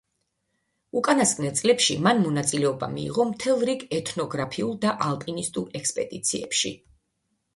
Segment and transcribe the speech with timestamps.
[0.99, 6.73] უკანასკნელ წლებში მან მონაწილეობა მიიღო მთელ რიგ ეთნოგრაფიულ და ალპინისტურ ექსპედიციებში.